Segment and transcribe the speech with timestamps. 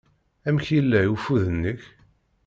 [0.47, 1.81] Amek yella ufud-nnek?